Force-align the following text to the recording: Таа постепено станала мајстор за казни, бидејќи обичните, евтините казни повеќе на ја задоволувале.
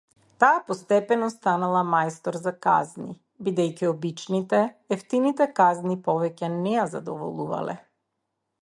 Таа 0.43 0.61
постепено 0.69 1.27
станала 1.33 1.81
мајстор 1.89 2.39
за 2.45 2.53
казни, 2.67 3.11
бидејќи 3.49 3.91
обичните, 3.91 4.63
евтините 4.97 5.49
казни 5.61 6.01
повеќе 6.11 6.53
на 6.57 6.75
ја 6.79 6.89
задоволувале. 6.97 7.81